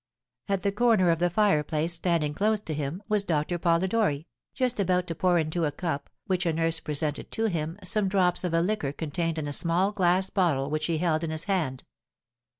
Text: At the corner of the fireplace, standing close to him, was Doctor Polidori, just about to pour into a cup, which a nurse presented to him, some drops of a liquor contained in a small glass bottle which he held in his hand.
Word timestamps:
At 0.49 0.63
the 0.63 0.71
corner 0.71 1.11
of 1.11 1.19
the 1.19 1.29
fireplace, 1.29 1.93
standing 1.93 2.33
close 2.33 2.59
to 2.61 2.73
him, 2.73 3.03
was 3.07 3.23
Doctor 3.23 3.59
Polidori, 3.59 4.25
just 4.55 4.79
about 4.79 5.05
to 5.05 5.13
pour 5.13 5.37
into 5.37 5.63
a 5.65 5.71
cup, 5.71 6.09
which 6.25 6.47
a 6.47 6.53
nurse 6.53 6.79
presented 6.79 7.29
to 7.33 7.45
him, 7.45 7.77
some 7.83 8.07
drops 8.09 8.43
of 8.43 8.55
a 8.55 8.61
liquor 8.61 8.93
contained 8.93 9.37
in 9.37 9.47
a 9.47 9.53
small 9.53 9.91
glass 9.91 10.31
bottle 10.31 10.71
which 10.71 10.87
he 10.87 10.97
held 10.97 11.23
in 11.23 11.29
his 11.29 11.43
hand. 11.43 11.83